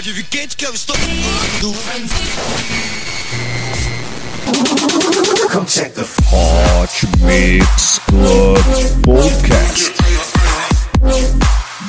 pode 0.00 0.12
vir 0.14 0.24
quente 0.30 0.56
que 0.56 0.64
eu 0.66 0.72
estou. 0.72 0.96
Come 5.52 5.66
check 5.66 5.92
the 5.92 6.06
Hot 6.32 7.06
Mix 7.18 8.00
Club 8.06 8.56
Podcast. 9.02 9.92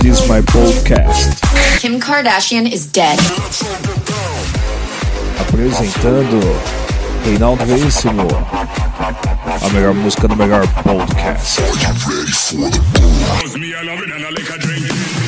This 0.02 0.20
is 0.20 0.27
my 0.27 0.41
podcast. 0.41 1.39
Kim 1.80 2.02
Kardashian 2.02 2.70
is 2.70 2.86
dead. 2.86 3.18
Apresentando 5.39 6.41
Reinaldo 7.25 7.66
Veríssimo. 7.66 8.28
A 9.64 9.70
melhor 9.70 9.93
música 9.93 10.28
do 10.28 10.36
melhor 10.36 10.68
podcast. 10.84 11.62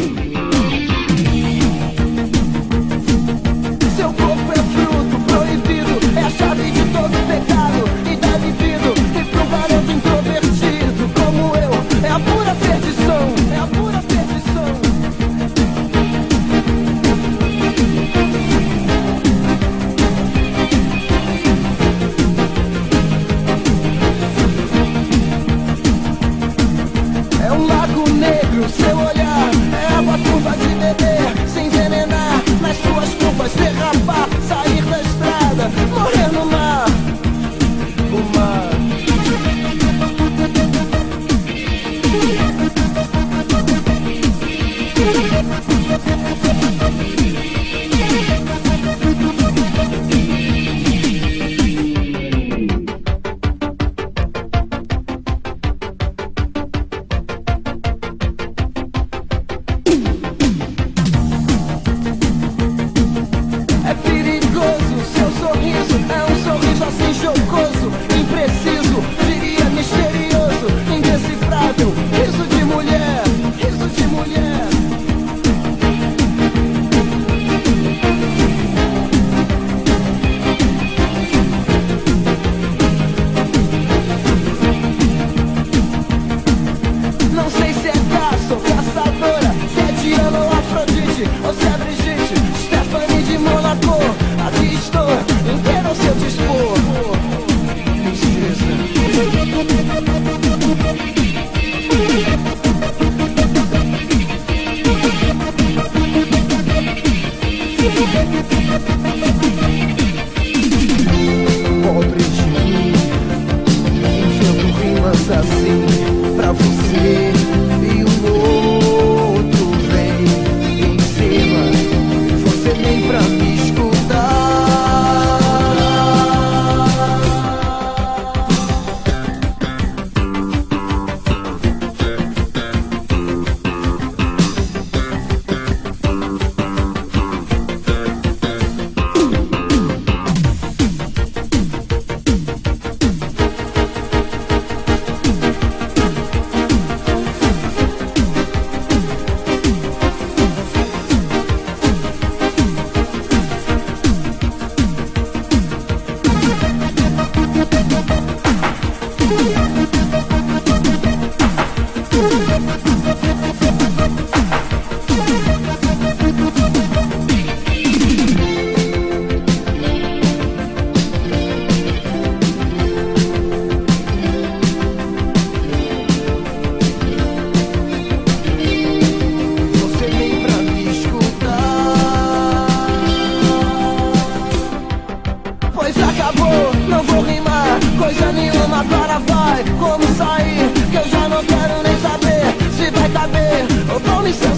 Coisa 188.05 188.33
nenhuma, 188.33 188.81
agora 188.81 189.19
vai, 189.21 189.65
como 189.79 190.05
sair? 190.15 190.71
Que 190.91 190.97
eu 190.99 191.09
já 191.09 191.27
não 191.27 191.43
quero 191.43 191.83
nem 191.83 191.99
saber 192.03 192.55
se 192.77 192.91
vai 192.91 193.09
caber 193.09 193.67
ou 193.91 193.99
vão 193.99 194.23
me 194.23 194.31
chamar. 194.31 194.54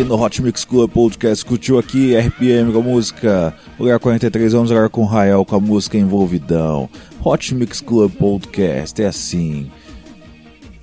Aqui 0.00 0.04
no 0.08 0.18
Hot 0.18 0.40
Mix 0.40 0.64
Club 0.64 0.90
Podcast. 0.90 1.44
Curtiu 1.44 1.78
aqui 1.78 2.16
RPM 2.16 2.72
com 2.72 2.78
a 2.78 2.82
música 2.82 3.54
Lugar 3.78 3.98
43, 3.98 4.52
vamos 4.52 4.70
agora 4.70 4.88
com 4.88 5.04
Rael 5.04 5.44
com 5.44 5.56
a 5.56 5.60
música 5.60 5.98
Envolvidão. 5.98 6.88
Hot 7.22 7.54
Mix 7.54 7.82
Club 7.82 8.10
Podcast 8.12 9.02
é 9.02 9.06
assim. 9.06 9.70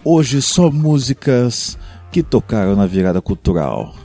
Hoje 0.04 0.40
só 0.42 0.69
músicas 0.69 1.80
que 2.12 2.22
tocaram 2.22 2.75
na 2.75 2.86
virada 2.86 3.19
cultural. 3.19 3.96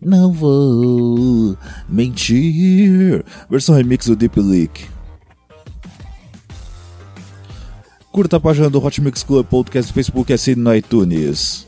Não 0.00 0.32
vou 0.32 1.56
mentir. 1.88 3.24
Versão 3.48 3.76
remix 3.76 4.06
do 4.06 4.16
Deep 4.16 4.40
Leak. 4.40 4.86
Curta 8.10 8.38
a 8.38 8.40
página 8.40 8.68
do 8.68 8.84
Hot 8.84 9.00
Mix 9.00 9.22
Club 9.22 9.46
Podcast 9.46 9.92
no 9.92 9.94
Facebook 9.94 10.32
e 10.32 10.34
assine 10.34 10.60
no 10.60 10.74
iTunes. 10.74 11.67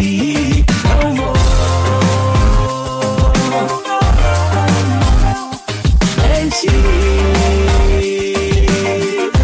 Ir. 0.00 0.64
Não 1.02 1.14
vou. 1.14 1.38
mentir. 6.48 6.70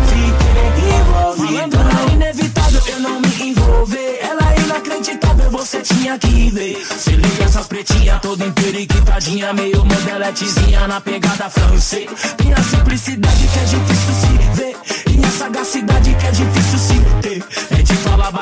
Fiquei 0.09 0.91
envolvido. 1.01 1.77
Falando 1.77 2.11
é 2.11 2.15
inevitável 2.15 2.83
eu 2.87 3.01
não 3.01 3.21
me 3.21 3.51
envolver. 3.51 4.19
Ela 4.23 4.55
é 4.55 4.61
inacreditável, 4.61 5.51
você 5.51 5.81
tinha 5.81 6.19
que 6.19 6.51
ver. 6.51 6.85
Se 6.85 7.11
liga 7.11 7.45
essas 7.45 7.67
pretinhas 7.67 8.21
toda 8.21 8.45
emperiquitadinha, 8.45 9.53
meio 9.53 9.85
modeletezinha 9.85 10.89
na 10.89 11.01
pegada 11.01 11.51
francês. 11.51 12.09
Tem 12.37 12.53
a 12.53 12.63
simplicidade 12.63 13.49
que 13.49 13.59
é 13.59 13.65
difícil 13.65 14.15
se 14.15 14.27
ver. 14.55 14.77
E 15.11 15.25
a 15.25 15.31
sagacidade 15.31 16.15
que 16.15 16.27
é 16.27 16.31
difícil 16.31 16.79
se 16.79 17.01
ter. 17.21 17.74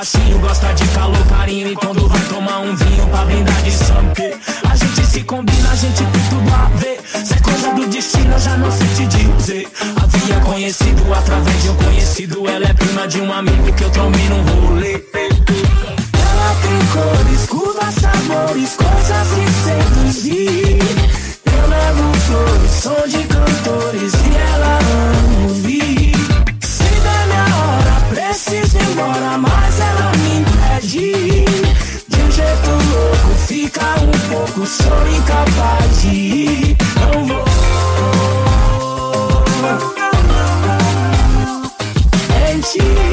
É 0.03 0.05
baixinho, 0.05 0.39
gosta 0.41 0.73
de 0.75 0.89
calor, 0.89 1.27
carinho. 1.29 1.69
E 1.69 1.75
quando 1.77 2.09
vai 2.09 2.21
tomar 2.23 2.59
um 2.59 2.75
vinho 2.75 3.07
pra 3.07 3.25
brindar 3.25 3.63
de 3.63 3.71
sangue. 3.71 4.35
A 4.69 4.75
gente 4.75 5.07
se 5.07 5.23
combina, 5.23 5.71
a 5.71 5.77
gente 5.77 5.95
tem 5.95 6.23
tudo 6.29 6.53
a 6.53 6.67
ver. 6.77 7.01
Se 7.25 7.35
é 7.35 7.39
coisa 7.39 7.73
do 7.73 7.87
destino, 7.87 8.33
eu 8.33 8.39
já 8.41 8.57
não 8.57 8.73
sei 8.73 8.89
te 8.89 9.07
dizer. 9.07 9.69
Havia 10.03 10.41
conhecido 10.41 11.15
através 11.15 11.63
de 11.63 11.69
um 11.69 11.77
conhecido. 11.77 12.49
Ela 12.49 12.67
é 12.67 12.75
prima 12.75 13.07
de 13.07 13.21
um 13.21 13.33
amigo 13.33 13.73
que 13.75 13.85
eu 13.85 13.91
tomei 13.91 14.29
num 14.29 14.43
rolê. 14.43 14.95
Ela 15.15 16.55
tem 16.63 16.79
cores, 16.93 17.47
curvas, 17.47 17.95
sabores, 17.95 18.75
coisas 18.75 19.29
que 19.29 19.47
seduzir. 19.63 20.79
Eu 21.47 21.69
levo 21.69 22.13
flores, 22.27 22.73
som 22.73 23.07
de 23.07 23.25
cantores 23.29 24.13
e 24.15 24.37
ela 24.37 24.82
embora, 28.93 29.39
mas 29.39 29.81
ela 29.81 30.13
me 30.19 30.41
impede. 30.41 31.45
De 32.09 32.21
um 32.21 32.31
jeito 32.31 32.71
louco, 32.71 33.39
fica 33.47 33.83
um 34.01 34.29
pouco, 34.29 34.67
sou 34.67 35.09
incapaz 35.09 36.03
de 36.03 36.09
ir. 36.09 36.77
Não 37.15 37.27
vou. 37.27 37.53
mentir. 42.63 43.12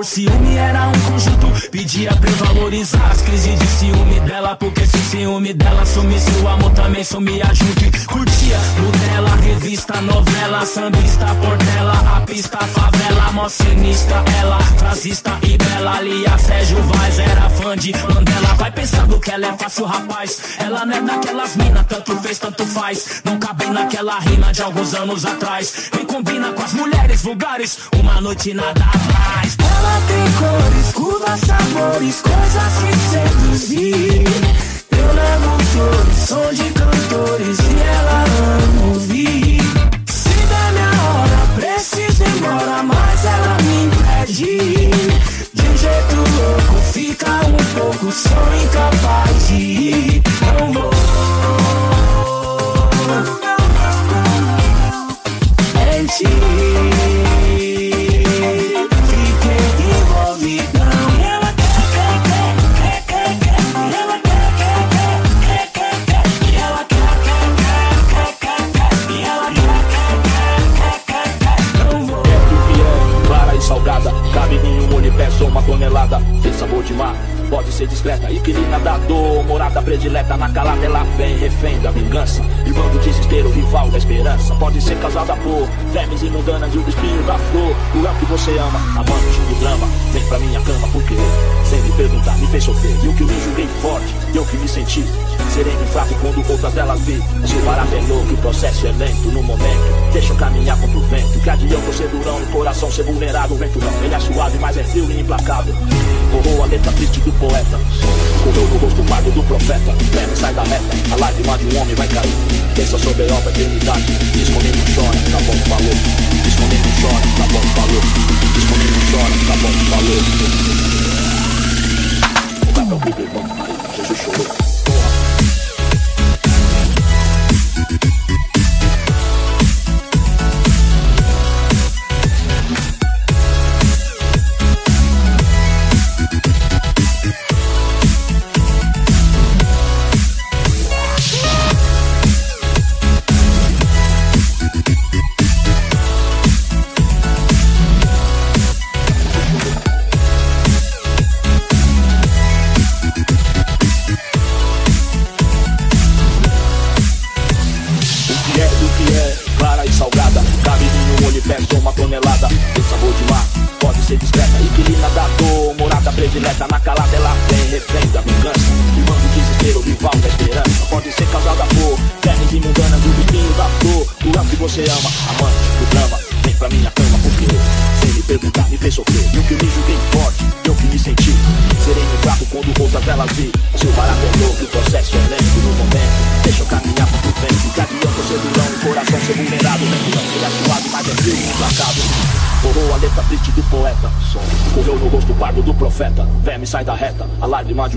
Amor, 0.00 0.04
ciúme 0.06 0.56
era 0.56 0.88
um 0.88 1.00
conjunto. 1.00 1.70
Pedia 1.70 2.10
pra 2.16 2.30
eu 2.30 2.36
valorizar 2.36 3.10
as 3.10 3.20
crises 3.20 3.58
de 3.58 3.66
ciúme 3.66 4.18
dela. 4.20 4.56
Porque 4.56 4.86
se 4.86 4.96
o 4.96 5.00
ciúme 5.00 5.52
dela 5.52 5.84
sumisse, 5.84 6.30
o 6.42 6.48
amor 6.48 6.70
também 6.70 7.04
sumia 7.04 7.44
junto. 7.52 8.06
Curtia 8.06 8.56
Nutella, 8.78 9.36
revista, 9.36 10.00
novela, 10.00 10.64
sambista, 10.64 11.26
portela, 11.34 12.16
a 12.16 12.20
pista, 12.22 12.58
favela, 12.58 13.32
mó 13.32 13.48
sinistra. 13.48 14.24
Ela, 14.40 14.58
frasista 14.78 15.38
e 15.42 15.58
bela. 15.58 15.98
Ali 15.98 16.24
a 16.26 16.38
Sérgio 16.38 16.82
Vaz 16.82 17.18
era 17.18 17.50
fã 17.50 17.76
de 17.76 17.92
Mandela. 17.92 18.54
Vai 18.56 18.72
pensando 18.72 19.20
que 19.20 19.30
ela 19.30 19.48
é 19.48 19.56
fácil, 19.58 19.84
rapaz. 19.84 20.40
Ela 20.58 20.86
não 20.86 20.96
é 20.96 21.00
daquelas 21.02 21.56
mina, 21.56 21.84
tanto 21.84 22.16
fez, 22.22 22.38
tanto 22.38 22.64
faz. 22.64 23.20
Não 23.22 23.38
cabe 23.38 23.66
naquela 23.66 24.18
rima 24.18 24.50
de 24.50 24.62
alguns 24.62 24.94
anos 24.94 25.26
atrás. 25.26 25.90
Nem 25.94 26.06
combina 26.06 26.52
com 26.52 26.62
as 26.62 26.72
mulheres 26.72 27.22
vulgares. 27.22 27.78
Uma 27.98 28.20
noite 28.20 28.54
nada 28.54 28.82
atrás. 28.82 29.56
Ela 29.58 29.89
tem 30.06 30.24
cores, 30.38 30.92
curvas, 30.92 31.40
sabores, 31.40 32.22
coisas 32.22 32.72
que 32.80 32.92
seduzir. 33.10 34.24
Eu 34.90 35.14
levo 35.14 35.58
flores, 35.72 36.16
som 36.28 36.52
de 36.52 36.70
cantores 36.72 37.58
e 37.58 37.80
ela 37.80 38.24
ama 38.24 38.94
ouvir. 38.94 39.79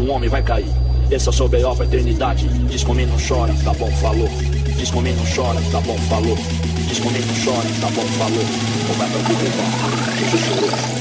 Um 0.03 0.11
homem 0.11 0.29
vai 0.29 0.43
cair. 0.43 0.67
O 1.11 1.31
seu 1.31 1.47
B.O. 1.47 1.75
pra 1.75 1.85
eternidade. 1.85 2.47
Diz 2.67 2.83
comigo 2.83 3.11
não 3.11 3.17
chora, 3.17 3.53
tá 3.63 3.73
bom, 3.73 3.89
falou. 3.93 4.29
Diz 4.77 4.91
não 5.17 5.25
chora, 5.25 5.59
tá 5.71 5.79
bom, 5.81 5.97
falou. 6.09 6.37
Diz 6.87 6.99
não 7.27 7.53
chora, 7.53 7.69
tá 7.79 7.87
bom, 7.87 8.05
falou. 8.17 8.45
Ou 8.89 8.95
vai 8.95 9.09
pra 9.09 9.19
igual. 9.47 9.67
Você 10.29 10.37
chorou. 10.37 10.92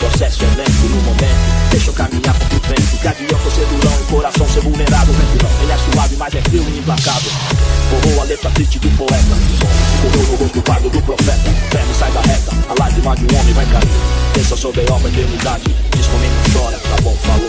Processo 0.00 0.42
é 0.42 0.46
lento 0.56 0.88
no 0.88 1.02
momento. 1.02 1.70
Deixa 1.70 1.90
eu 1.90 1.94
caminhar 1.94 2.34
pro 2.34 2.58
vento. 2.68 2.98
Que 3.00 3.08
adianta 3.08 3.50
ser 3.50 3.66
durão 3.66 3.92
e 3.92 4.02
o 4.02 4.06
coração 4.06 4.48
ser 4.48 4.60
vulnerável. 4.60 5.14
Vento 5.14 5.44
não, 5.44 5.62
ele 5.62 5.72
é 5.72 5.78
suave, 5.78 6.16
mas 6.16 6.34
é 6.34 6.42
frio 6.42 6.64
e 6.68 6.78
implacável. 6.78 7.30
Corrou 7.90 8.20
a 8.22 8.24
letra 8.24 8.50
triste 8.50 8.78
do 8.78 8.88
poeta. 8.96 9.36
Correu 10.02 10.26
no 10.26 10.36
rosto 10.36 10.62
pardo 10.62 10.90
do 10.90 11.02
profeta. 11.02 11.50
Verme 11.70 11.94
sai 11.94 12.10
da 12.12 12.20
reta, 12.20 12.52
a 12.68 12.82
lágrima 12.82 13.14
de 13.14 13.34
um 13.34 13.38
homem 13.38 13.54
vai 13.54 13.66
cair. 13.66 13.88
Pensa 14.32 14.56
sobre 14.56 14.80
a 14.80 14.94
obra 14.94 15.08
eternidade. 15.08 15.64
Diz 15.96 16.06
comigo 16.06 16.34
chora, 16.52 16.78
tá 16.78 17.02
bom, 17.02 17.16
falou. 17.22 17.48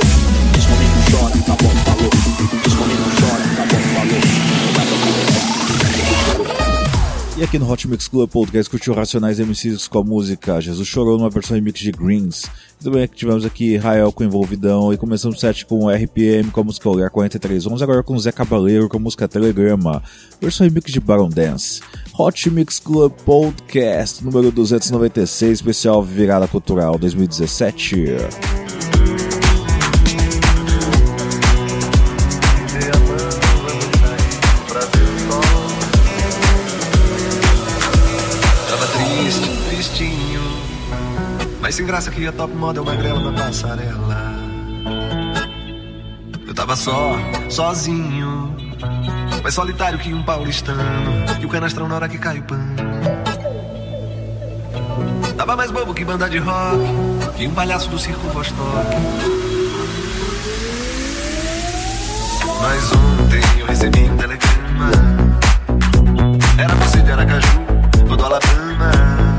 Diz 0.54 0.66
comigo 0.66 0.98
chora, 1.10 1.38
tá 1.46 1.56
bom, 1.64 1.72
falou. 1.86 2.10
Diz 2.64 2.74
comigo 2.74 3.04
chora, 3.20 3.41
E 7.42 7.44
aqui 7.44 7.58
no 7.58 7.68
Hot 7.68 7.88
Mix 7.88 8.08
Club 8.08 8.30
Podcast 8.30 8.70
curtiu 8.70 8.94
Racionais 8.94 9.40
MCs 9.40 9.88
com 9.88 9.98
a 9.98 10.04
música 10.04 10.62
Jesus 10.62 10.88
Chorou 10.88 11.18
numa 11.18 11.28
versão 11.32 11.56
remix 11.56 11.80
de 11.80 11.92
Greens. 11.92 12.44
Também 12.80 13.08
tivemos 13.08 13.44
aqui 13.44 13.78
Rael 13.78 14.12
com 14.12 14.24
Envolvidão 14.24 14.94
e 14.94 14.98
começamos 14.98 15.38
o 15.38 15.40
set 15.40 15.66
com 15.66 15.90
RPM 15.90 16.52
com 16.52 16.62
a 16.62 16.64
música 16.64 16.88
Olhar 16.88 17.10
4311, 17.10 17.84
agora 17.84 18.04
com 18.04 18.20
Zé 18.20 18.32
Cabaleiro 18.32 18.88
com 18.88 18.98
a 18.98 19.00
música 19.00 19.28
Telegrama, 19.28 20.04
versão 20.40 20.68
remix 20.68 20.92
de 20.92 21.00
Baron 21.00 21.30
Dance. 21.30 21.82
Hot 22.16 22.48
Mix 22.52 22.78
Club 22.78 23.12
Podcast 23.26 24.24
número 24.24 24.52
296, 24.52 25.54
especial 25.54 26.04
Virada 26.04 26.48
Cultural 26.48 26.96
2017. 27.00 28.61
Mas 41.72 41.78
sem 41.78 41.86
graça 41.86 42.12
que 42.12 42.28
a 42.28 42.34
top 42.34 42.54
model 42.54 42.84
magrela 42.84 43.32
na 43.32 43.32
passarela. 43.32 44.36
Eu 46.46 46.54
tava 46.54 46.76
só, 46.76 47.16
sozinho. 47.50 48.54
Mais 49.42 49.56
solitário 49.56 49.98
que 49.98 50.14
um 50.14 50.22
paulistano. 50.22 50.82
E 51.40 51.46
o 51.46 51.48
canastrão 51.48 51.88
na 51.88 51.96
hora 51.96 52.10
que 52.10 52.18
cai 52.18 52.40
o 52.40 52.44
pano. 52.44 52.76
Tava 55.38 55.56
mais 55.56 55.72
bobo 55.72 55.94
que 55.94 56.04
banda 56.04 56.30
de 56.30 56.40
rock. 56.40 57.32
Que 57.38 57.48
um 57.48 57.54
palhaço 57.54 57.90
do 57.90 57.98
circo 57.98 58.28
Vostok. 58.28 58.58
Mas 62.60 62.92
ontem 62.92 63.60
eu 63.62 63.66
recebi 63.66 64.02
um 64.10 64.18
telegrama. 64.18 64.92
Era 66.58 66.76
você 66.76 67.02
de 67.02 67.12
Aracaju, 67.14 67.62
todo 68.10 68.26
Alabama. 68.26 69.31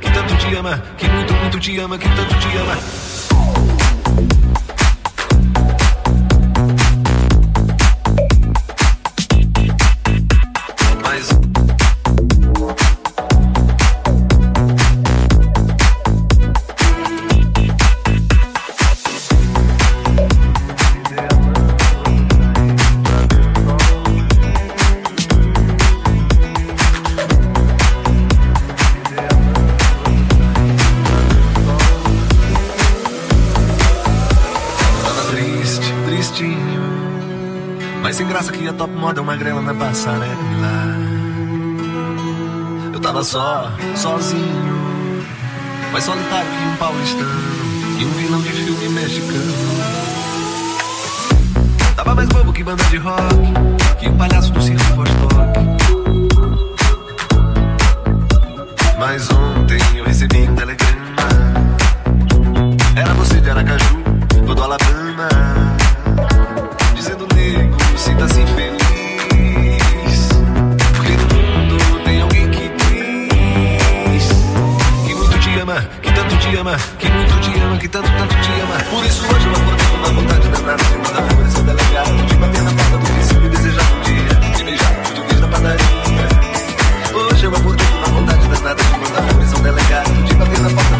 Que 0.00 0.10
tanto 0.10 0.34
te 0.36 0.56
ama, 0.56 0.82
que 0.96 1.08
muito, 1.08 1.32
muito 1.34 1.60
te 1.60 1.80
ama, 1.80 1.98
que 1.98 2.08
tanto 2.08 2.34
te 2.38 2.58
ama. 2.58 3.17
Passarela. 39.88 40.98
Eu 42.92 43.00
tava 43.00 43.24
só, 43.24 43.72
sozinho. 43.96 45.24
Mais 45.92 46.04
solitário 46.04 46.50
que 46.50 46.64
um 46.64 46.76
paulistano. 46.76 47.30
E 47.98 48.04
um 48.04 48.10
vilão 48.10 48.40
de 48.42 48.50
filme 48.50 48.88
mexicano. 48.90 49.54
Tava 51.96 52.14
mais 52.14 52.28
bobo 52.28 52.52
que 52.52 52.62
banda 52.62 52.84
de 52.84 52.98
rock. 52.98 53.34
Que 53.98 54.08
um 54.10 54.16
palhaço 54.18 54.52
do 54.52 54.60
circo 54.60 54.84
Vostok. 54.94 55.58
Mas 58.98 59.30
ontem 59.30 59.80
eu 59.96 60.04
recebi 60.04 60.42
um 60.42 60.54
telegrama. 60.54 60.98
Era 62.94 63.14
você 63.14 63.40
de 63.40 63.48
Aracaju, 63.48 64.02
todo 64.46 64.62
Alabama. 64.62 64.97
Ama, 76.68 76.76
que 76.98 77.08
muito 77.10 77.40
te 77.40 77.60
ama, 77.60 77.76
que 77.78 77.88
tanto, 77.88 78.10
tanto 78.10 78.34
te 78.40 78.60
ama. 78.60 78.74
Por 78.90 79.04
isso 79.04 79.24
hoje 79.24 79.46
eu 79.46 79.52
acordei 79.52 79.86
com 79.86 79.96
uma 79.96 80.08
vontade 80.08 80.48
danada 80.48 80.84
de 80.84 80.96
mandar 80.98 81.22
flores 81.34 81.56
ao 81.56 81.62
delegado. 81.62 82.26
De 82.26 82.34
bater 82.36 82.62
na 82.62 82.72
porta 82.72 82.98
do 82.98 83.06
vizinho 83.06 83.44
e 83.44 83.48
desejar 83.48 83.92
um 83.92 84.00
dia. 84.02 84.34
De 84.56 84.64
beijar 84.64 84.92
o 84.92 84.96
português 84.96 85.40
na 85.40 85.48
padaria. 85.48 86.28
Hoje 87.14 87.44
eu 87.44 87.54
acordei 87.54 87.86
com 87.86 87.96
uma 87.96 88.08
vontade 88.08 88.48
danada 88.48 88.82
de 88.82 88.90
mandar 88.98 89.22
flores 89.22 89.52
ao 89.52 89.60
delegado. 89.60 90.24
De 90.24 90.34
bater 90.34 90.60
na 90.60 90.70
porta 90.70 90.97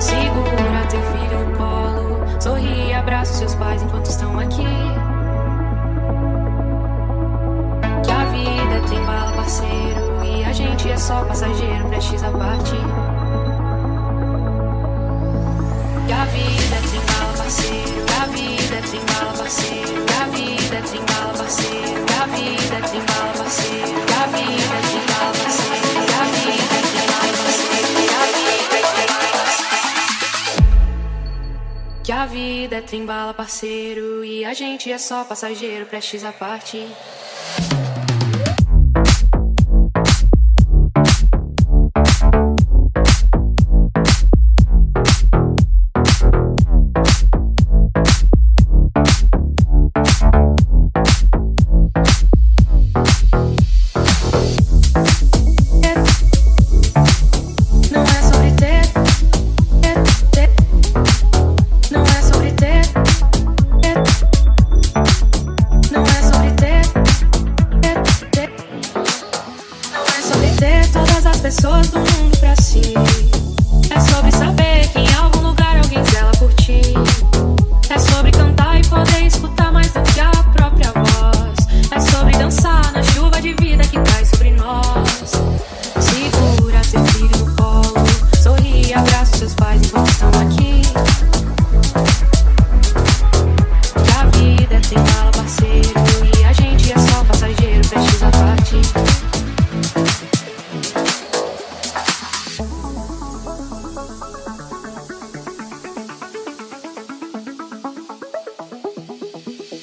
Segura 0.00 0.86
teu 0.88 1.02
filho 1.02 1.48
no 1.48 1.56
colo. 1.56 2.40
Sorri 2.40 2.88
e 2.88 2.94
abraça 2.94 3.34
seus 3.34 3.54
pais 3.56 3.82
enquanto 3.82 4.06
estão 4.06 4.38
aqui. 4.38 4.64
Que 8.04 8.10
a 8.10 8.24
vida 8.24 8.80
trem 8.86 9.04
bala, 9.04 9.32
parceiro. 9.32 10.24
E 10.24 10.44
a 10.44 10.52
gente 10.52 10.90
é 10.90 10.96
só 10.96 11.24
passageiro, 11.24 11.84
prestes 11.88 12.22
a 12.22 12.30
partir. 12.30 12.76
Que 16.06 16.12
a 16.12 16.24
vida 16.24 16.76
é 16.76 16.80
trem 16.88 17.00
bala, 17.06 17.36
parceiro. 17.36 18.04
Que 18.06 18.14
a 18.14 18.26
vida 18.26 18.76
é 18.76 18.80
trem 18.80 19.02
bala, 19.04 19.36
parceiro. 19.36 20.04
Que 20.06 20.12
a 20.14 20.26
vida 20.26 20.76
é 20.76 20.80
trem 20.82 21.02
bala, 21.04 21.34
parceiro. 21.36 22.04
Que 22.06 22.14
a 22.14 22.26
vida 22.26 22.76
é 22.76 22.80
trem 22.80 23.02
bala, 23.02 23.32
parceiro. 23.36 24.06
Que 24.06 24.12
a 24.14 24.26
vida 24.26 24.74
é 24.74 24.87
Que 32.08 32.12
a 32.12 32.24
vida 32.24 32.76
é 32.76 32.80
trem 32.80 33.04
bala, 33.04 33.34
parceiro. 33.34 34.24
E 34.24 34.42
a 34.42 34.54
gente 34.54 34.90
é 34.90 34.96
só 34.96 35.24
passageiro, 35.24 35.84
prestes 35.84 36.24
a 36.24 36.32
partir. 36.32 36.88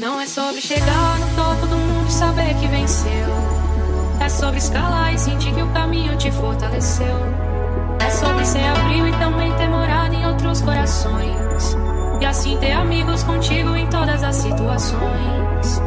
Não 0.05 0.21
é 0.21 0.27
sobre 0.27 0.61
chegar 0.61 1.17
no 1.17 1.35
topo 1.35 1.65
do 1.65 1.75
mundo 1.75 2.07
e 2.07 2.11
saber 2.11 2.53
que 2.59 2.67
venceu. 2.67 3.27
É 4.19 4.29
sobre 4.29 4.59
escalar 4.59 5.11
e 5.11 5.17
sentir 5.17 5.51
que 5.51 5.63
o 5.63 5.67
caminho 5.69 6.15
te 6.15 6.31
fortaleceu. 6.31 7.17
É 7.99 8.09
sobre 8.11 8.45
ser 8.45 8.63
abril 8.67 9.07
e 9.07 9.11
também 9.13 9.51
ter 9.55 9.67
morado 9.67 10.13
em 10.13 10.27
outros 10.27 10.61
corações. 10.61 11.75
E 12.21 12.25
assim 12.25 12.55
ter 12.57 12.73
amigos 12.73 13.23
contigo 13.23 13.75
em 13.75 13.87
todas 13.87 14.21
as 14.21 14.35
situações. 14.35 15.81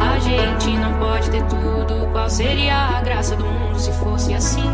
A 0.00 0.18
gente 0.18 0.70
não 0.78 0.98
pode 0.98 1.28
ter 1.28 1.42
tudo. 1.42 2.10
Qual 2.10 2.30
seria 2.30 2.74
a 2.74 3.02
graça 3.02 3.36
do 3.36 3.44
mundo 3.44 3.78
se 3.78 3.92
fosse 3.92 4.32
assim? 4.32 4.64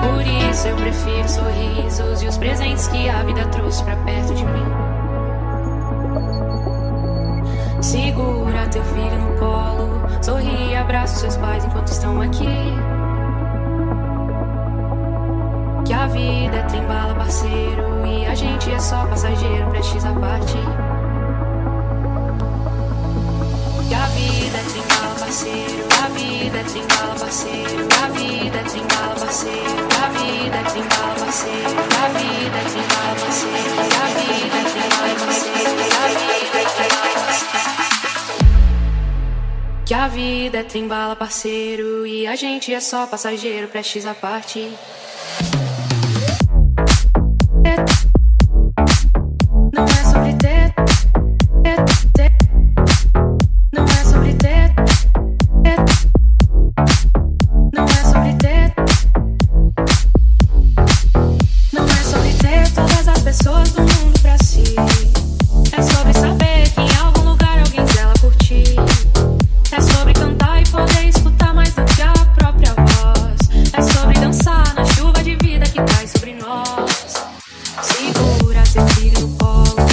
Por 0.00 0.50
isso 0.50 0.66
eu 0.66 0.74
prefiro 0.74 1.28
sorrisos 1.28 2.22
e 2.22 2.26
os 2.26 2.36
presentes 2.38 2.88
que 2.88 3.08
a 3.08 3.22
vida 3.22 3.44
trouxe 3.52 3.84
pra 3.84 3.94
perto 3.98 4.34
de 4.34 4.44
mim. 4.44 4.89
Segura 7.90 8.68
teu 8.70 8.84
filho 8.84 9.18
no 9.18 9.36
colo. 9.36 10.06
Sorri 10.22 10.70
e 10.70 10.76
abraça 10.76 11.16
seus 11.16 11.36
pais 11.38 11.64
enquanto 11.64 11.88
estão 11.88 12.20
aqui. 12.20 12.46
Que 15.84 15.92
a 15.92 16.06
vida 16.06 16.56
é 16.56 16.62
trem 16.68 16.86
bala, 16.86 17.16
parceiro. 17.16 18.06
E 18.06 18.26
a 18.26 18.34
gente 18.36 18.70
é 18.70 18.78
só 18.78 19.04
passageiro, 19.06 19.68
prestes 19.70 20.04
a 20.04 20.12
partir. 20.12 20.68
Que 23.88 23.94
a 23.94 24.06
vida 24.06 24.56
é 24.56 24.62
trem 24.70 24.82
bala, 24.86 25.18
parceiro. 25.18 25.88
A 26.00 26.08
vida 26.10 26.58
é 26.58 26.62
trem 26.62 26.86
bala, 26.86 27.18
parceiro. 27.18 27.88
A 28.04 28.08
vida 28.08 28.58
trem 28.70 28.84
bala, 28.86 29.16
parceiro. 29.18 29.88
A 30.00 30.08
vida 30.14 30.62
trem 30.70 30.84
bala, 30.84 31.16
parceiro. 31.18 31.74
A 31.98 32.08
vida 32.14 32.60
trem 32.70 32.84
bala, 32.86 33.16
parceiro. 33.18 33.80
A 33.90 34.06
vida 34.14 34.60
trem 34.70 34.88
bala, 34.94 35.26
parceiro. 35.26 35.74
A 35.90 36.08
vida 36.08 36.59
Que 39.90 39.94
a 39.94 40.06
vida 40.06 40.58
é 40.58 40.62
trem 40.62 40.86
bala, 40.86 41.16
parceiro. 41.16 42.06
E 42.06 42.24
a 42.24 42.36
gente 42.36 42.72
é 42.72 42.78
só 42.78 43.08
passageiro, 43.08 43.66
prestes 43.66 44.06
a 44.06 44.14
partir. 44.14 44.70
segura 78.00 78.64
seu 78.64 78.86
filho 78.88 79.20
no 79.20 79.36
colo. 79.36 79.89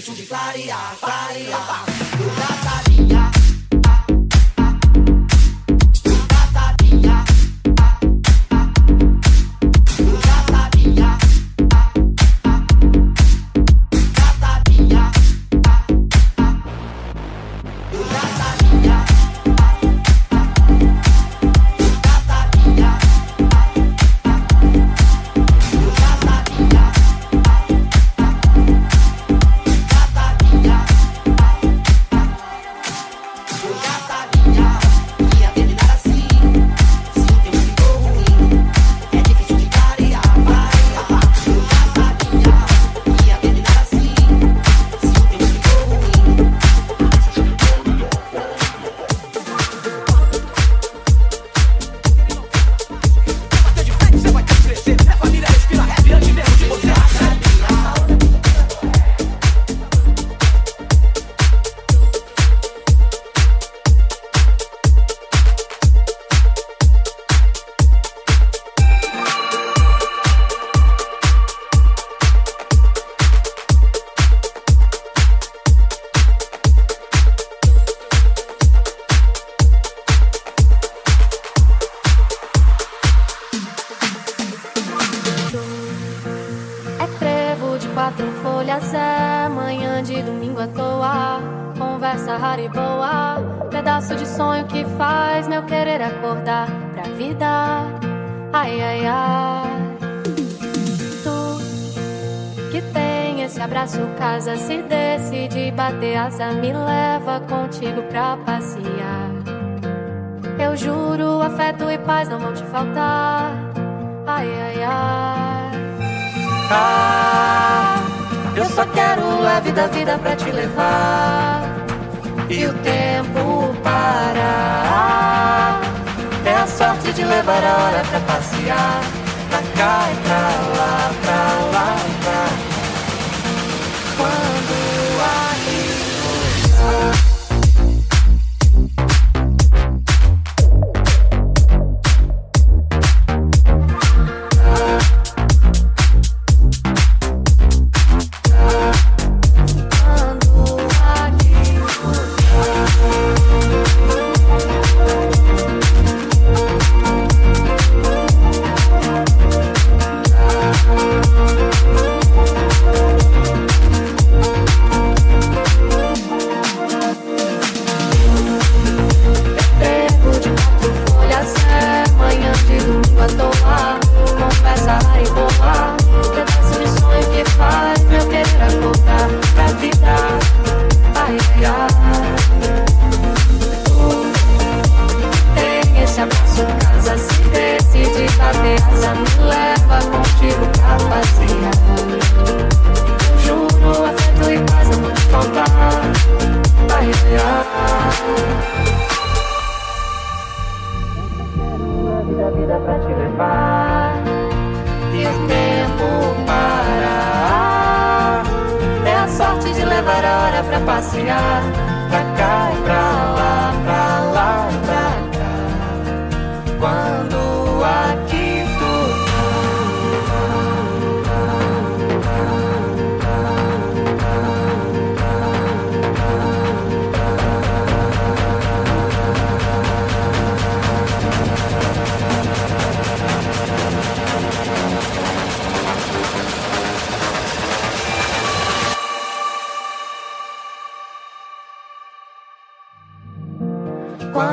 É 0.00 0.02
difícil 0.02 0.14
de 0.14 0.26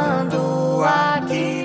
Quando 0.08 0.86
aqui 0.86 1.57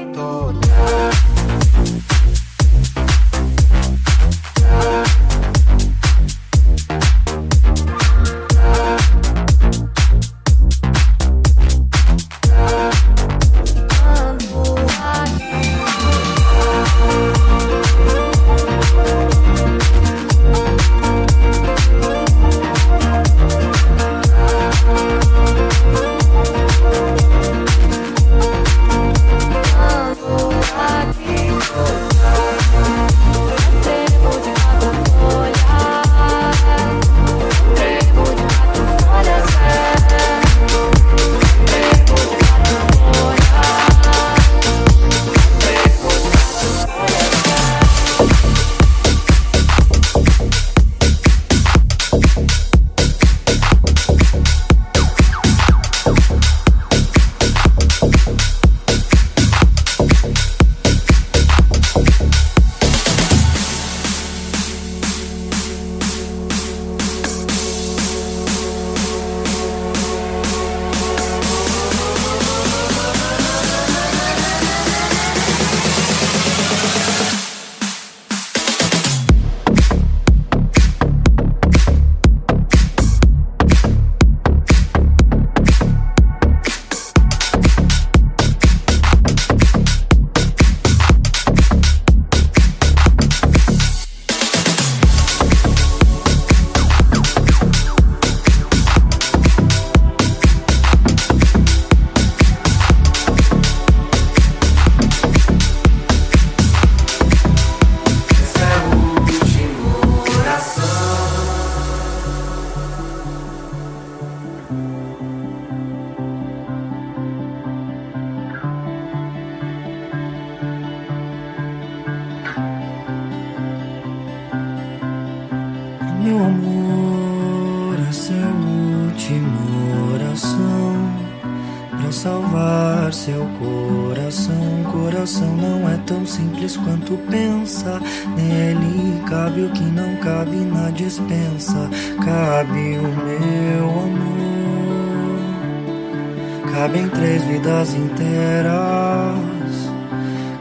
cabem 146.83 147.09
três 147.11 147.45
vidas 147.45 147.95
inteiras. 147.95 148.73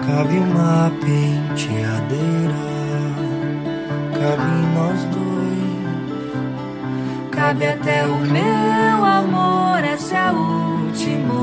Cabe 0.06 0.38
uma 0.38 0.92
penteadeira. 1.02 2.62
Cabe 4.14 4.52
nós 4.76 5.04
dois. 5.06 5.32
Cabe 7.32 7.66
até 7.66 8.06
o 8.06 8.18
meu 8.18 9.04
amor, 9.04 9.84
essa 9.84 10.16
é 10.16 10.20
a 10.20 10.32
última 10.32 11.34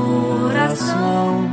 oração 0.45 1.51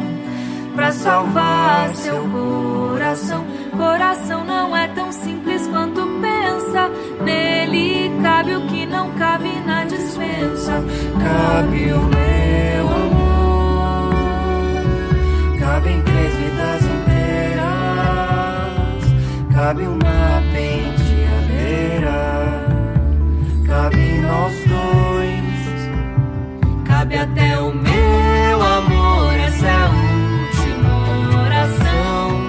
pra 0.77 0.93
salvar 0.93 1.93
seu 1.97 2.23
coração. 2.29 3.45
Coração 3.77 4.45
não 4.45 4.77
é 4.77 4.87
tão 4.87 5.11
simples 5.11 5.67
quanto 5.67 6.07
pensa. 6.21 6.89
Nele 7.25 8.13
cabe 8.23 8.55
o 8.55 8.67
que 8.69 8.87
não 8.87 9.11
cabe 9.15 9.51
na 9.67 9.85
dispensa. 9.85 10.85
Cabe 11.19 11.93
o 11.93 12.16
cabe 19.67 19.83
uma 19.89 20.43
penteadeira, 20.53 22.15
cabe 23.67 24.21
nós 24.21 24.55
dois, 24.65 25.43
Cabe 26.85 27.17
até 27.17 27.59
o 27.59 27.75
meu 27.75 28.63
amor, 28.63 29.35
essa 29.35 29.67
é 29.67 29.75
a 29.75 29.89
última 29.89 31.43
oração 31.47 32.49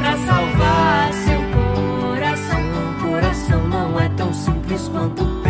pra 0.00 0.16
salvar 0.18 1.12
seu 1.12 1.40
coração. 1.54 2.60
Coração 3.00 3.68
não 3.68 4.00
é 4.00 4.08
tão 4.08 4.34
simples 4.34 4.88
quanto 4.88 5.41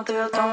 bato 0.00 0.12
em 0.12 0.16
um 0.16 0.49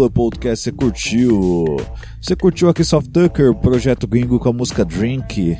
Club 0.00 0.12
Podcast 0.12 0.64
você 0.64 0.72
curtiu? 0.72 1.76
Você 2.22 2.34
curtiu 2.34 2.70
aqui 2.70 2.82
Soft 2.82 3.10
Tucker, 3.10 3.54
projeto 3.54 4.06
gringo 4.06 4.38
com 4.38 4.48
a 4.48 4.52
música 4.52 4.82
Drink? 4.82 5.58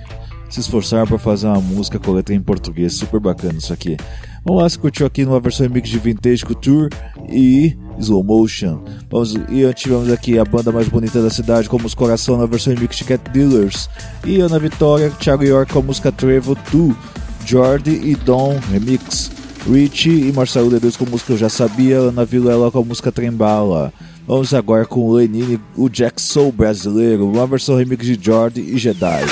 Se 0.49 0.61
esforçaram 0.61 1.07
para 1.07 1.19
fazer 1.19 1.47
uma 1.47 1.61
música 1.61 1.99
com 1.99 2.19
em 2.33 2.41
português, 2.41 2.95
super 2.95 3.21
bacana 3.21 3.59
isso 3.59 3.71
aqui. 3.71 3.99
Vamos 4.43 4.63
lá, 4.63 4.69
você 4.69 4.79
curtiu 4.79 5.07
aqui 5.07 5.27
numa 5.27 5.39
versão 5.39 5.67
remix 5.67 5.91
de 5.91 5.99
Vintage 5.99 6.47
Couture 6.47 6.89
e 7.29 7.77
Slow 7.99 8.25
Motion. 8.25 8.83
Vamos, 9.11 9.35
e 9.35 9.75
tivemos 9.75 10.11
aqui 10.11 10.39
a 10.39 10.45
banda 10.45 10.73
mais 10.73 10.89
bonita 10.89 11.23
da 11.23 11.29
cidade 11.29 11.69
com 11.69 11.77
os 11.77 11.95
Coração 11.95 12.39
na 12.39 12.47
versão 12.47 12.73
remix 12.73 12.97
de 12.97 13.05
Cat 13.05 13.23
Dealers. 13.31 13.91
E 14.25 14.41
Ana 14.41 14.59
Vitória, 14.59 15.11
Thiago 15.11 15.45
York 15.45 15.71
com 15.71 15.81
a 15.81 15.83
música 15.83 16.11
Trevo 16.11 16.57
2, 16.73 16.97
Jordi 17.45 17.91
e 17.91 18.15
Dom 18.15 18.59
Remix. 18.71 19.31
Richie 19.71 20.29
e 20.29 20.33
Marcelo 20.33 20.81
Deus 20.81 20.97
com 20.97 21.05
a 21.05 21.11
música 21.11 21.35
Eu 21.35 21.37
Já 21.37 21.51
Sabia, 21.51 21.99
Ana 21.99 22.25
Vilela 22.25 22.71
com 22.71 22.79
a 22.79 22.85
música 22.85 23.13
Trembala. 23.13 23.93
Vamos 24.31 24.55
agora 24.55 24.87
com 24.87 25.01
o 25.09 25.15
Lenine, 25.15 25.61
o 25.77 25.89
Jack 25.89 26.23
Soul 26.23 26.53
brasileiro, 26.53 27.29
uma 27.29 27.49
versão 27.49 27.77
remix 27.77 28.07
de 28.07 28.17
Jordi 28.25 28.61
e 28.61 28.79
Jedi. 28.79 29.27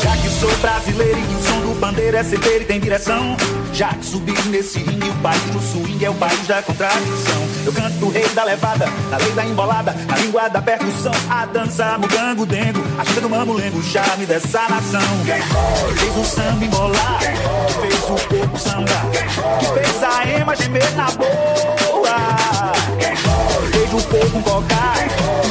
Já 0.00 0.16
que 0.16 0.28
sou 0.28 0.56
brasileiro 0.58 1.18
e 1.18 1.34
o 1.34 1.42
som 1.42 1.60
do 1.60 1.80
bandeira 1.80 2.18
é 2.18 2.22
certeiro 2.22 2.62
e 2.62 2.64
tem 2.64 2.78
direção. 2.78 3.36
Já 3.72 3.92
que 3.94 4.06
subi 4.06 4.32
nesse 4.50 4.78
ringue, 4.78 5.08
o 5.08 5.14
país 5.14 5.42
do 5.50 5.58
swing 5.60 6.04
é 6.04 6.08
o 6.08 6.14
país 6.14 6.46
da 6.46 6.62
contradição. 6.62 7.42
Eu 7.66 7.72
canto 7.72 8.06
o 8.06 8.10
rei 8.10 8.28
da 8.28 8.44
levada, 8.44 8.86
na 9.10 9.16
lei 9.16 9.32
da 9.32 9.44
embolada, 9.44 9.92
na 10.06 10.16
língua 10.18 10.46
da 10.46 10.62
percussão. 10.62 11.12
A 11.28 11.46
dança, 11.46 11.98
mugango, 11.98 12.46
dengo, 12.46 12.78
a 12.96 13.04
chega 13.04 13.22
do 13.22 13.30
mamulengo, 13.30 13.78
o 13.78 13.82
charme 13.82 14.24
dessa 14.24 14.68
nação. 14.68 15.00
Fez 15.98 16.16
o 16.16 16.24
samba 16.24 16.64
embolar, 16.64 17.20
fez 17.80 18.04
o 18.04 18.28
corpo 18.28 18.56
samba, 18.56 18.86
que 19.58 19.66
fez 19.66 20.02
a 20.04 20.30
ema 20.30 20.54
gemer 20.54 20.94
na 20.94 21.10
boa. 21.10 21.44
Fez 23.72 23.92
o 23.92 24.02
povo 24.08 24.40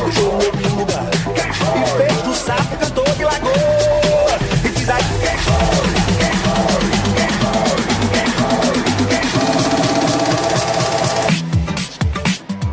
deixou 0.05 0.29
o 0.29 0.35
outro 0.35 0.69
no 0.69 0.75
lugar. 0.79 1.09
E 1.75 1.85
fez 1.97 2.21
do 2.21 2.35
sapo 2.35 2.77
cantor 2.77 3.15
de 3.15 3.23
lagoa. 3.23 3.53
E 4.63 4.69
diz 4.69 4.89
aí, 4.89 5.03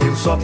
eu 0.06 0.16
só 0.16 0.36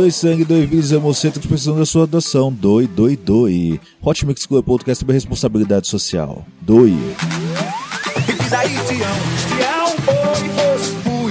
Dois 0.00 0.16
sangue, 0.16 0.44
dois 0.46 0.66
vírus, 0.66 0.92
hemocentros 0.92 1.44
precisando 1.44 1.78
da 1.78 1.84
sua 1.84 2.04
adoção. 2.04 2.50
Doi, 2.50 2.86
doi, 2.86 3.18
doi. 3.18 3.78
Hot 4.00 4.24
Mix 4.24 4.46
Club 4.46 4.64
Podcast 4.64 5.00
sobre 5.00 5.12
responsabilidade 5.12 5.88
social. 5.88 6.42
E 6.66 6.96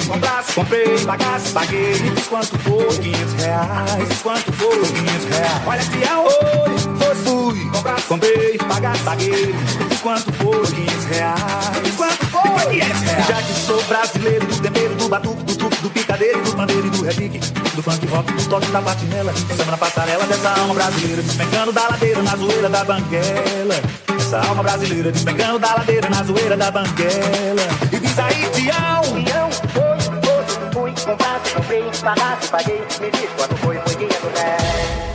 comprasse, 0.07 0.53
comprei, 0.53 0.99
pagasse, 1.03 1.51
paguei, 1.51 1.95
quanto 2.30 2.59
for, 2.59 2.93
500 2.93 3.34
reais, 3.41 4.22
quanto 4.22 4.53
for, 4.53 4.86
500 4.86 5.26
reais. 5.26 5.65
Olha, 5.65 5.82
foi, 5.82 6.30
fosse, 6.99 7.24
fui, 7.24 7.57
comprei, 8.07 8.55
pagasse, 8.59 9.03
paguei, 9.03 9.55
quanto 10.03 10.32
for, 10.34 10.67
500 10.67 11.05
reais, 11.05 11.95
quanto 11.97 12.28
for, 12.28 12.28
500 12.28 12.28
reais. 12.28 12.28
Já 13.27 13.41
que 13.41 13.53
sou 13.53 13.83
brasileiro, 13.83 14.45
do 14.45 14.61
tempero, 14.61 14.95
do 14.95 15.09
batuque, 15.09 15.43
do 15.43 15.55
truque, 15.55 15.77
do 15.81 15.89
picadeiro, 15.89 16.41
do 16.41 16.55
pandeiro 16.55 16.87
e 16.87 16.89
do 16.89 17.03
repique, 17.03 17.39
do 17.39 17.83
funk 17.83 18.05
rock, 18.07 18.31
do 18.31 18.49
toque 18.49 18.67
da 18.71 18.81
patinela, 18.81 19.33
samba 19.57 19.71
na 19.71 19.77
passarela 19.77 20.25
dessa 20.25 20.49
alma 20.59 20.73
brasileira, 20.73 21.21
despencando 21.21 21.71
da 21.71 21.87
ladeira 21.89 22.21
na 22.21 22.35
zoeira 22.35 22.69
da 22.69 22.83
banguela. 22.83 23.75
Essa 24.15 24.39
alma 24.47 24.63
brasileira 24.63 25.11
despencando 25.11 25.59
da 25.59 25.75
ladeira 25.75 26.09
na 26.09 26.23
zoeira 26.23 26.55
da 26.55 26.71
banguela. 26.71 27.61
E 27.91 27.99
diz 27.99 28.19
aí, 28.19 28.49
Tião! 28.53 29.01
Tião, 29.23 29.49
foi, 29.73 29.99
foi, 30.21 30.93
fui, 30.93 31.05
comprasse, 31.05 31.53
comprei, 31.55 31.83
pagasse, 32.01 32.47
paguei, 32.49 32.81
me 33.01 33.11
diz 33.11 33.29
quando 33.35 33.57
foi, 33.57 33.79
foi 33.79 33.95
dia 33.95 34.07
do 34.07 34.29
10. 34.33 35.09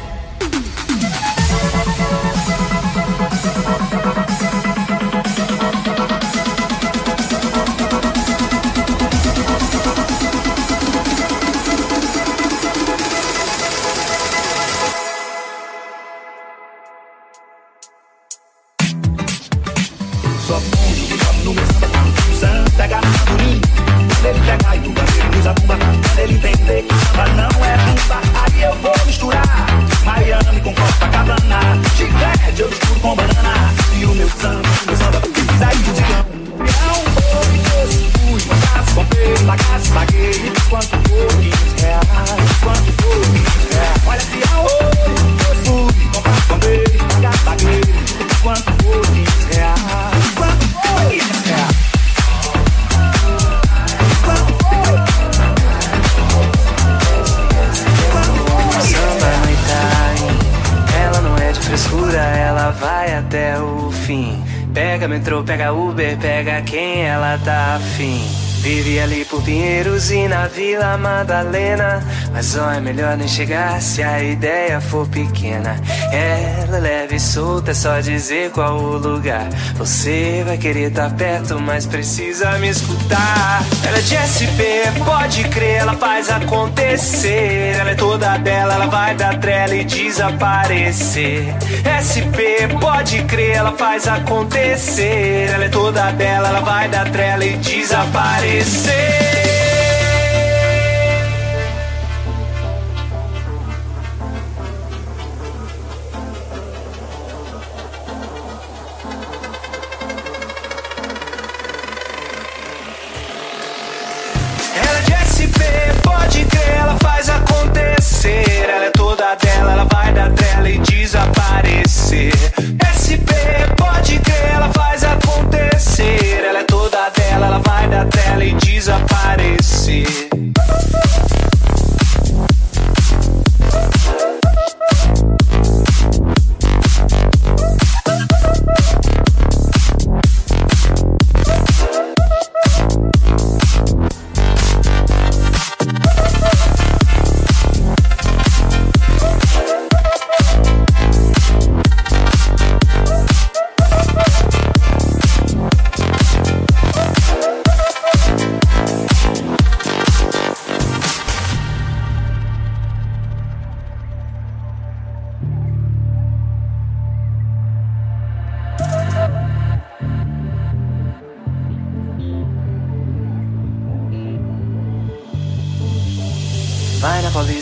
Frescura, 61.94 62.18
ela 62.18 62.70
vai 62.70 63.14
até 63.14 63.58
o 63.58 63.90
fim. 63.90 64.42
Pega 64.72 65.06
metrô, 65.06 65.42
pega 65.44 65.72
Uber, 65.72 66.18
pega 66.18 66.60
quem 66.62 67.02
ela 67.06 67.38
tá 67.38 67.76
afim. 67.76 68.43
Vive 68.64 68.98
ali 68.98 69.26
por 69.26 69.42
Pinheiros 69.42 70.10
e 70.10 70.26
na 70.26 70.46
Vila 70.46 70.96
Madalena. 70.96 72.02
Mas 72.32 72.56
ó, 72.56 72.70
é 72.70 72.80
melhor 72.80 73.14
nem 73.14 73.28
chegar 73.28 73.78
se 73.82 74.02
a 74.02 74.22
ideia 74.22 74.80
for 74.80 75.06
pequena. 75.06 75.78
Ela 76.10 76.78
é 76.78 76.80
leve 76.80 77.16
e 77.16 77.20
solta, 77.20 77.72
é 77.72 77.74
só 77.74 78.00
dizer 78.00 78.50
qual 78.52 78.78
o 78.78 78.96
lugar. 78.96 79.46
Você 79.74 80.42
vai 80.46 80.56
querer 80.56 80.88
estar 80.88 81.10
perto, 81.10 81.60
mas 81.60 81.84
precisa 81.84 82.52
me 82.58 82.70
escutar. 82.70 83.62
Ela 83.86 83.98
é 83.98 84.00
de 84.00 84.16
SP, 84.16 84.62
pode 85.04 85.44
crer, 85.50 85.82
ela 85.82 85.92
faz 85.92 86.30
acontecer. 86.30 87.76
Ela 87.78 87.90
é 87.90 87.94
toda 87.94 88.38
dela, 88.38 88.74
ela 88.76 88.86
vai 88.86 89.14
dar 89.14 89.38
trela 89.40 89.74
e 89.74 89.84
desaparecer. 89.84 91.54
SP, 92.00 92.64
pode 92.80 93.22
crer, 93.24 93.56
ela 93.56 93.72
faz 93.72 94.08
acontecer. 94.08 95.50
Ela 95.52 95.66
é 95.66 95.68
toda 95.68 96.10
dela, 96.12 96.48
ela 96.48 96.60
vai 96.60 96.88
dar 96.88 97.10
trela 97.10 97.44
e 97.44 97.58
desaparecer. 97.58 98.53
Ela 98.56 99.33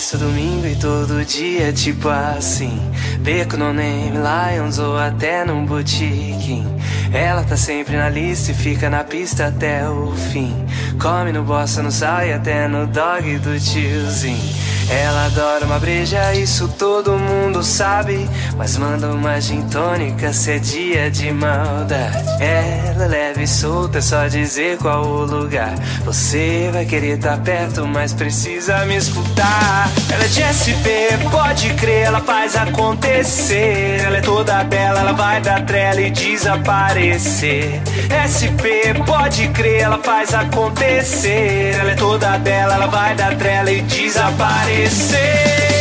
Paulista 0.02 0.18
domingo 0.18 0.66
e 0.66 0.74
todo 0.74 1.24
dia 1.24 1.72
tipo 1.72 2.08
assim. 2.08 2.76
Beco 3.20 3.56
no 3.56 3.72
name, 3.72 4.10
Lions 4.10 4.78
ou 4.78 4.98
até 4.98 5.44
num 5.44 5.64
botiquim 5.64 6.66
Ela 7.12 7.44
tá 7.44 7.56
sempre 7.56 7.96
na 7.96 8.08
lista 8.08 8.50
e 8.50 8.54
fica 8.54 8.90
na 8.90 9.04
pista 9.04 9.46
até 9.46 9.88
o 9.88 10.10
fim. 10.32 10.66
Come 11.00 11.30
no 11.30 11.44
bossa, 11.44 11.82
no 11.82 11.92
sal 11.92 12.26
e 12.26 12.32
até 12.32 12.66
no 12.66 12.86
dog 12.86 13.38
do 13.38 13.58
tiozinho 13.60 14.61
ela 14.90 15.26
adora 15.26 15.64
uma 15.64 15.78
breja, 15.78 16.34
isso 16.34 16.68
todo 16.68 17.18
mundo 17.18 17.62
sabe. 17.62 18.28
Mas 18.56 18.76
manda 18.76 19.08
uma 19.08 19.40
gin 19.40 19.62
tônica 19.68 20.32
se 20.32 20.52
é 20.52 20.58
dia 20.58 21.10
de 21.10 21.30
maldade. 21.32 22.18
Ela 22.40 23.04
é 23.04 23.08
leve 23.08 23.42
e 23.44 23.46
solta, 23.46 23.98
é 23.98 24.00
só 24.00 24.26
dizer 24.26 24.78
qual 24.78 25.04
o 25.04 25.24
lugar. 25.24 25.74
Você 26.04 26.70
vai 26.72 26.84
querer 26.84 27.16
estar 27.16 27.38
perto, 27.38 27.86
mas 27.86 28.12
precisa 28.12 28.84
me 28.84 28.96
escutar. 28.96 29.90
Ela 30.12 30.24
é 30.24 30.28
de 30.28 30.42
SP, 30.42 30.88
pode 31.30 31.72
crer, 31.74 32.06
ela 32.06 32.20
faz 32.20 32.56
acontecer. 32.56 34.00
Ela 34.04 34.18
é 34.18 34.20
toda 34.20 34.64
bela, 34.64 35.00
ela 35.00 35.12
vai 35.12 35.40
dar 35.40 35.64
trela 35.64 36.00
e 36.00 36.10
desaparecer. 36.10 37.80
SP, 38.12 38.94
pode 39.06 39.48
crer, 39.48 39.82
ela 39.82 39.98
faz 39.98 40.34
acontecer. 40.34 41.74
Ela 41.78 41.92
é 41.92 41.94
toda 41.94 42.36
dela, 42.38 42.74
ela 42.74 42.86
vai 42.86 43.14
dar 43.14 43.36
trela 43.36 43.70
e 43.70 43.82
desaparecer. 43.82 44.71
Ela 44.74 45.71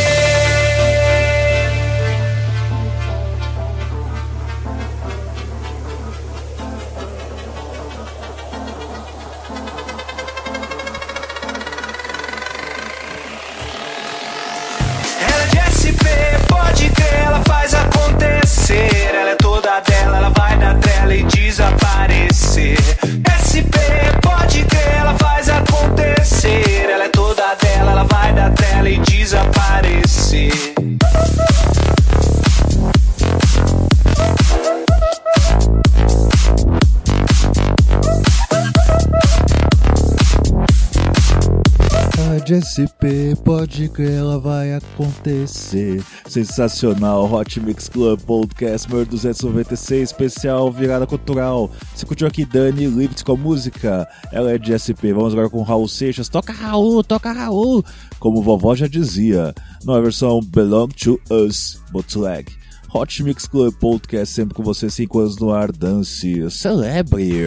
De 42.52 42.60
SP, 42.60 43.32
pode 43.46 43.88
crer, 43.88 44.18
ela 44.18 44.38
vai 44.38 44.74
acontecer. 44.74 46.04
Sensacional, 46.28 47.32
Hot 47.32 47.58
Mix 47.58 47.88
Club 47.88 48.20
Podcast 48.20 48.90
número 48.90 49.08
296, 49.08 50.10
especial 50.10 50.70
Virada 50.70 51.06
Cultural. 51.06 51.70
Você 51.94 52.04
curtiu 52.04 52.26
aqui 52.26 52.44
Dani 52.44 52.88
Lift 52.88 53.24
com 53.24 53.32
a 53.32 53.36
música, 53.38 54.06
ela 54.30 54.52
é 54.52 54.58
de 54.58 54.76
SP. 54.76 55.14
Vamos 55.14 55.32
agora 55.32 55.48
com 55.48 55.62
Raul 55.62 55.88
Seixas. 55.88 56.28
Toca 56.28 56.52
Raul, 56.52 57.02
toca 57.02 57.32
Raul! 57.32 57.82
Como 58.20 58.42
vovó 58.42 58.74
já 58.74 58.86
dizia, 58.86 59.54
não 59.82 59.96
é 59.96 60.02
versão 60.02 60.42
Belong 60.42 60.88
to 60.88 61.18
Us, 61.30 61.80
bootleg. 61.90 62.52
Hot 62.92 63.22
Mix 63.22 63.46
Club 63.46 63.72
Podcast 63.76 64.34
sempre 64.34 64.54
com 64.54 64.62
você, 64.62 64.90
5 64.90 65.18
anos 65.18 65.38
no 65.38 65.54
ar, 65.54 65.72
dance, 65.72 66.50
celebre! 66.50 67.46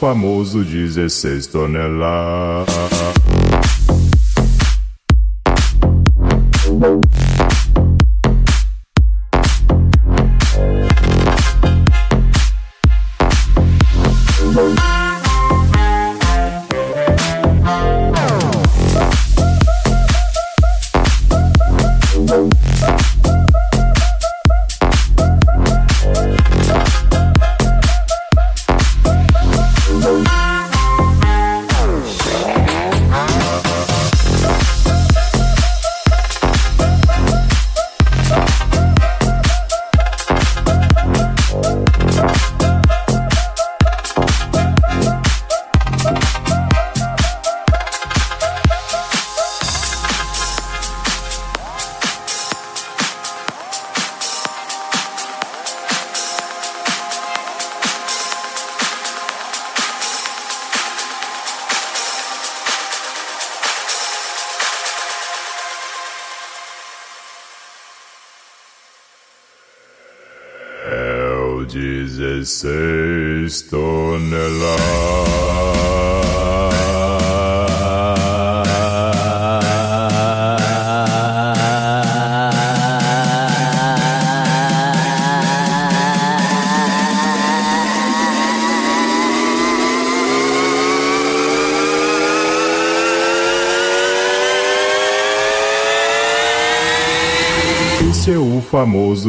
famoso 0.00 0.64
16 0.64 1.46
toneladas. 1.48 3.19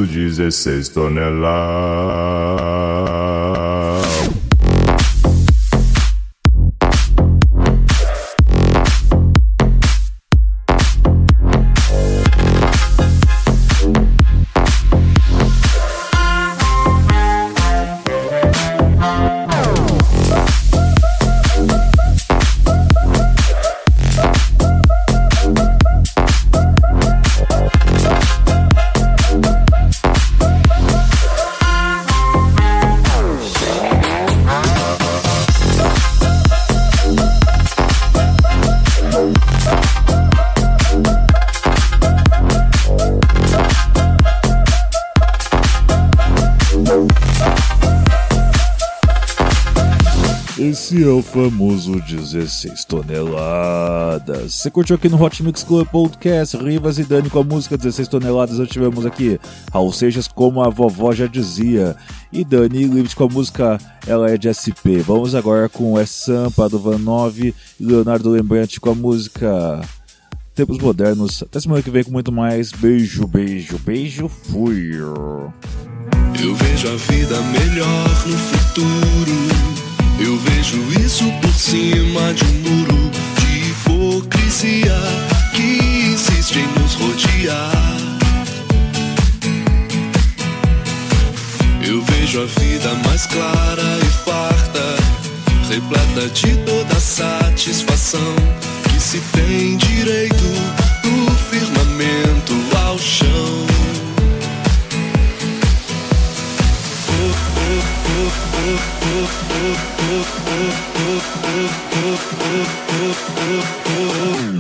Famoso 0.02 0.06
16 0.06 0.90
toneladas. 0.90 2.31
O 51.22 51.24
famoso 51.24 52.02
16 52.02 52.84
toneladas. 52.86 54.56
Você 54.56 54.72
curtiu 54.72 54.96
aqui 54.96 55.08
no 55.08 55.22
Hot 55.22 55.44
Mix 55.44 55.64
Club 55.64 55.88
Podcast, 55.88 56.58
Rivas 56.58 56.98
e 56.98 57.04
Dani 57.04 57.30
com 57.30 57.40
a 57.40 57.44
música 57.44 57.78
16 57.78 58.08
toneladas. 58.08 58.58
Nós 58.58 58.68
tivemos 58.68 59.06
aqui 59.06 59.40
Raul 59.72 59.94
Seixas, 59.94 60.28
como 60.28 60.64
a 60.64 60.70
vovó 60.70 61.14
já 61.14 61.28
dizia, 61.28 61.96
e 62.34 62.44
Dani 62.44 62.86
Livres 62.86 63.14
com 63.14 63.26
a 63.26 63.30
música 63.30 63.78
Ela 64.08 64.32
é 64.32 64.38
de 64.38 64.52
SP. 64.52 64.98
Vamos 65.06 65.36
agora 65.36 65.70
com 65.70 65.98
É 65.98 66.06
Sampa 66.06 66.68
do 66.68 66.80
Van 66.80 66.98
9 66.98 67.54
e 67.80 67.86
Leonardo 67.86 68.32
Lembrante 68.32 68.80
com 68.80 68.90
a 68.90 68.96
música 68.96 69.80
Tempos 70.56 70.80
Modernos. 70.80 71.44
Até 71.44 71.60
semana 71.60 71.84
que 71.84 71.92
vem 71.92 72.04
com 72.04 72.12
muito 72.12 72.32
mais. 72.32 72.72
Beijo, 72.72 73.28
beijo, 73.28 73.78
beijo. 73.78 74.28
Fui. 74.28 74.92
Eu 74.96 76.56
vejo 76.56 76.88
a 76.88 76.96
vida 76.96 77.40
melhor 77.42 78.08
no 78.28 78.38
futuro. 78.38 79.71
Eu 80.20 80.38
vejo 80.38 80.78
isso 81.02 81.26
por 81.42 81.54
cima 81.54 82.34
de 82.34 82.44
um 82.44 82.54
muro 82.70 83.12
de 83.40 83.70
hipocrisia 83.70 84.98
que 85.54 86.12
insiste 86.14 86.60
em 86.60 86.68
nos 86.80 86.94
rodear. 86.94 87.72
Eu 91.88 92.02
vejo 92.04 92.42
a 92.42 92.46
vida 92.46 92.94
mais 93.06 93.26
clara 93.26 94.00
e 94.02 94.26
farta, 94.26 94.96
repleta 95.70 96.30
de 96.30 96.56
toda 96.58 97.00
satisfação 97.00 98.36
que 98.84 99.00
se 99.00 99.20
tem 99.34 99.78
direito 99.78 100.44
do 101.02 101.32
firmamento 101.50 102.54
ao 102.86 102.98
chão. 103.00 103.31
Mm-hmm. 113.94 114.51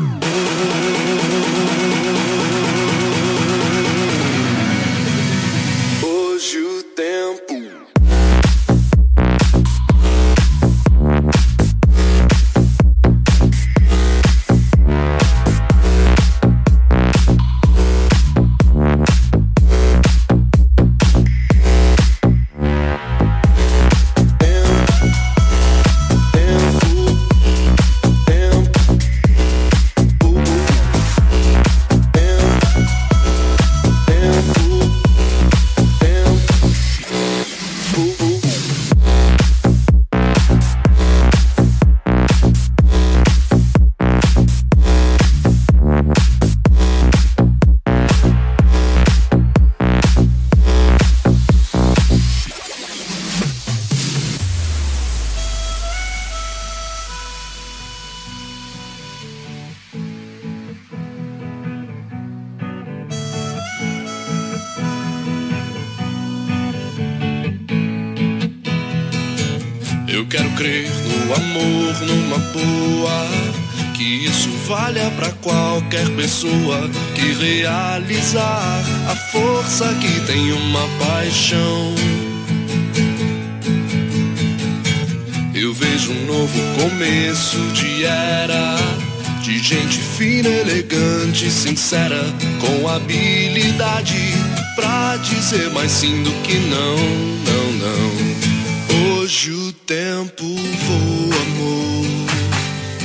Dizer 96.01 96.07
mais 96.07 96.09
sim 96.09 96.23
do 96.23 96.31
que 96.43 96.57
não, 96.57 96.97
não, 97.45 97.71
não. 97.73 99.19
Hoje 99.19 99.51
o 99.51 99.71
tempo 99.73 100.43
voa, 100.43 101.35
amor, 101.41 102.05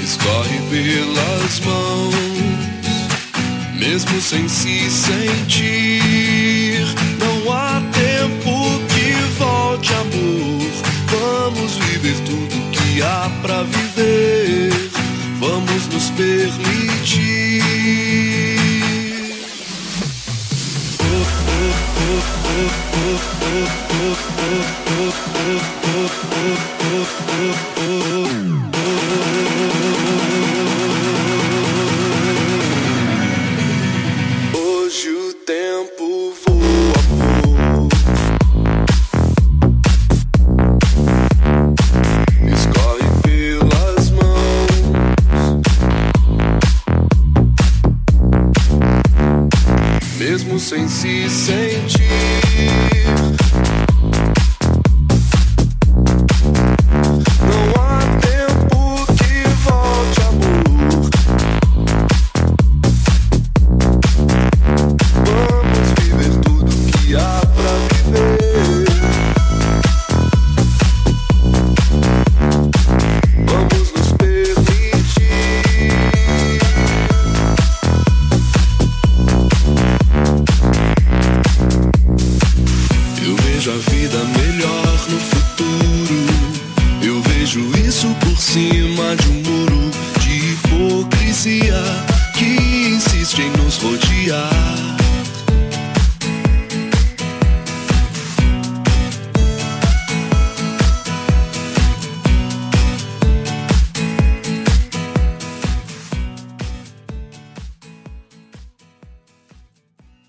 escorre 0.03 0.59
pelas 0.71 1.61
mãos, 1.61 2.15
mesmo 3.79 4.21
sem 4.21 4.49
se 4.49 4.91
sentir. 4.91 6.85
Não 7.19 7.53
há 7.53 7.83
tempo 7.93 8.81
que 8.89 9.13
volte, 9.39 9.93
amor. 9.93 10.71
Vamos 11.11 11.73
viver 11.77 12.17
tudo 12.25 12.71
que 12.73 13.03
há 13.03 13.31
pra 13.43 13.63
viver. 13.63 14.73
Vamos 15.39 15.87
nos 15.89 16.11
permitir. 16.11 16.86
Thank 24.19 24.31
you. 26.71 26.76